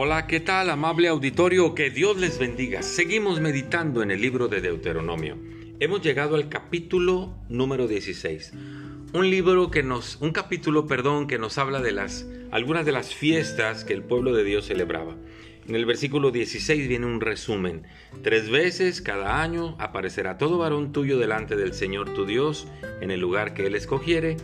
[0.00, 1.74] Hola, ¿qué tal amable auditorio?
[1.74, 2.82] Que Dios les bendiga.
[2.82, 5.36] Seguimos meditando en el libro de Deuteronomio.
[5.80, 8.52] Hemos llegado al capítulo número 16.
[9.12, 13.12] Un libro que nos un capítulo, perdón, que nos habla de las algunas de las
[13.12, 15.16] fiestas que el pueblo de Dios celebraba.
[15.66, 17.82] En el versículo 16 viene un resumen.
[18.22, 22.68] Tres veces cada año aparecerá todo varón tuyo delante del Señor tu Dios
[23.00, 24.36] en el lugar que él escogiere,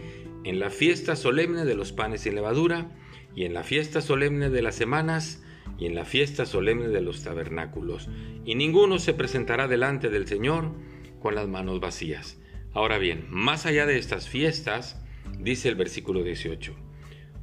[0.42, 2.90] en la fiesta solemne de los panes sin levadura,
[3.34, 5.42] y en la fiesta solemne de las semanas,
[5.78, 8.08] y en la fiesta solemne de los tabernáculos.
[8.44, 10.72] Y ninguno se presentará delante del Señor
[11.20, 12.38] con las manos vacías.
[12.72, 15.00] Ahora bien, más allá de estas fiestas,
[15.38, 16.74] dice el versículo 18,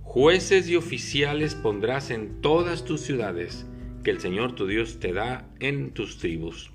[0.04, 3.66] jueces y oficiales pondrás en todas tus ciudades,
[4.04, 6.72] que el Señor tu Dios te da en tus tribus,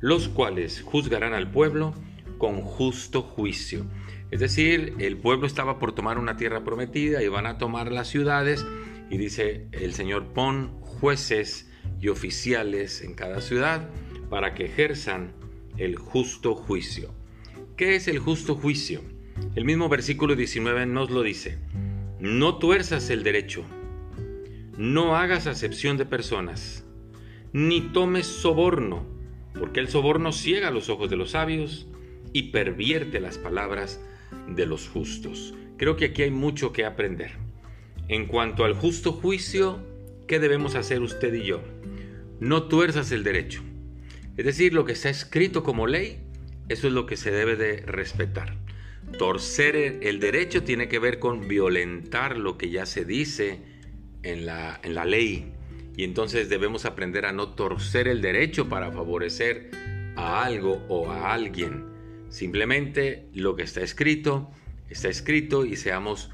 [0.00, 1.94] los cuales juzgarán al pueblo
[2.38, 3.86] con justo juicio.
[4.30, 8.08] Es decir, el pueblo estaba por tomar una tierra prometida y van a tomar las
[8.08, 8.66] ciudades
[9.10, 11.68] y dice el Señor pon jueces
[12.00, 13.90] y oficiales en cada ciudad
[14.30, 15.34] para que ejerzan
[15.76, 17.14] el justo juicio.
[17.76, 19.02] ¿Qué es el justo juicio?
[19.54, 21.58] El mismo versículo 19 nos lo dice.
[22.20, 23.66] No tuerzas el derecho,
[24.78, 26.86] no hagas acepción de personas,
[27.52, 29.06] ni tomes soborno,
[29.58, 31.86] porque el soborno ciega los ojos de los sabios
[32.32, 34.00] y pervierte las palabras
[34.48, 35.52] de los justos.
[35.76, 37.32] Creo que aquí hay mucho que aprender.
[38.08, 39.92] En cuanto al justo juicio,
[40.26, 41.62] ¿qué debemos hacer usted y yo?
[42.40, 43.62] No tuerzas el derecho.
[44.36, 46.18] Es decir, lo que está escrito como ley,
[46.68, 48.56] eso es lo que se debe de respetar.
[49.18, 53.60] Torcer el derecho tiene que ver con violentar lo que ya se dice
[54.22, 55.52] en la, en la ley.
[55.96, 59.70] Y entonces debemos aprender a no torcer el derecho para favorecer
[60.16, 61.84] a algo o a alguien.
[62.30, 64.50] Simplemente lo que está escrito,
[64.88, 66.30] está escrito y seamos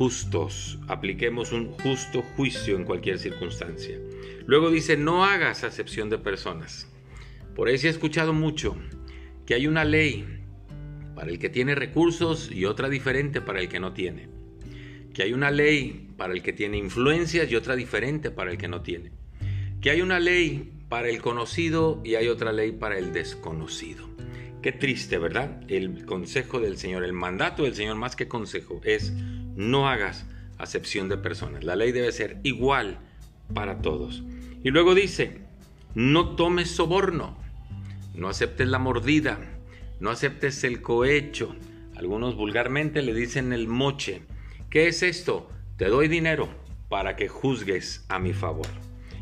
[0.00, 0.78] justos.
[0.88, 3.98] Apliquemos un justo juicio en cualquier circunstancia.
[4.46, 6.90] Luego dice, no hagas acepción de personas.
[7.54, 8.78] Por eso he escuchado mucho
[9.44, 10.24] que hay una ley
[11.14, 14.30] para el que tiene recursos y otra diferente para el que no tiene.
[15.12, 18.68] Que hay una ley para el que tiene influencias y otra diferente para el que
[18.68, 19.12] no tiene.
[19.82, 24.08] Que hay una ley para el conocido y hay otra ley para el desconocido.
[24.62, 25.62] Qué triste, ¿verdad?
[25.68, 29.12] El consejo del Señor, el mandato del Señor más que consejo es
[29.56, 30.26] no hagas
[30.58, 31.64] acepción de personas.
[31.64, 32.98] La ley debe ser igual
[33.54, 34.22] para todos.
[34.62, 35.38] Y luego dice,
[35.94, 37.36] no tomes soborno,
[38.14, 39.38] no aceptes la mordida,
[40.00, 41.56] no aceptes el cohecho.
[41.96, 44.22] Algunos vulgarmente le dicen el moche.
[44.68, 45.50] ¿Qué es esto?
[45.76, 46.48] Te doy dinero
[46.88, 48.66] para que juzgues a mi favor.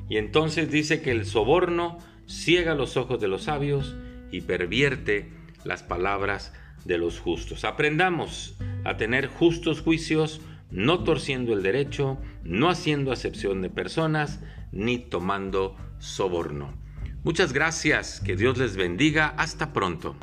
[0.09, 3.94] Y entonces dice que el soborno ciega los ojos de los sabios
[4.31, 5.31] y pervierte
[5.65, 6.53] las palabras
[6.84, 7.65] de los justos.
[7.65, 8.56] Aprendamos
[8.88, 10.41] a tener justos juicios,
[10.71, 14.41] no torciendo el derecho, no haciendo acepción de personas,
[14.72, 16.75] ni tomando soborno.
[17.25, 20.16] Muchas gracias, que Dios les bendiga, hasta pronto.